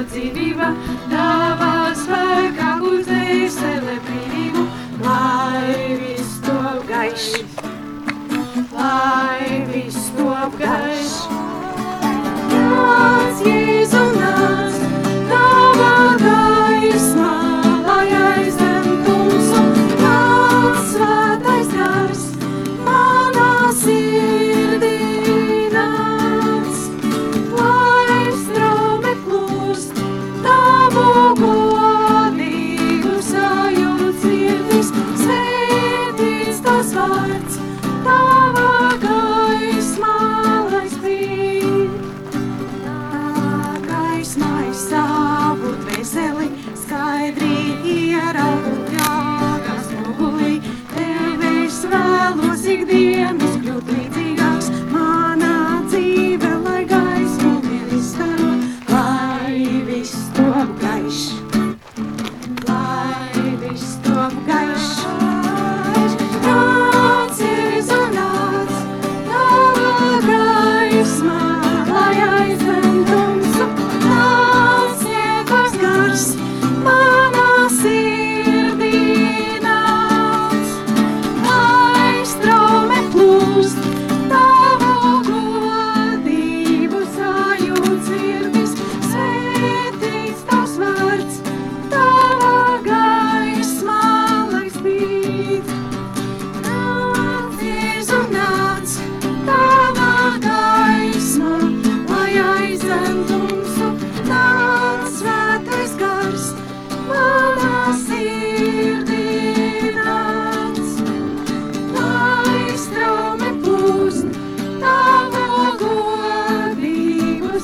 mano 0.00 0.08
dzīvība, 0.08 0.68
tavā 1.10 1.92
spēkā 1.92 2.70
uzdejas 2.80 3.58
elebrību, 3.60 4.64
lai 5.04 5.98
viss 6.00 6.40
top 6.40 6.86
gaišs, 6.88 7.44
lai 8.72 9.66
viss 9.68 10.10
top 10.16 10.56
gaišs. 10.58 11.09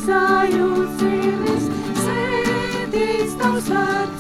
sajūta, 0.06 1.08
sēdīs 2.04 3.34
tavs 3.40 3.72
vārds. 3.74 4.15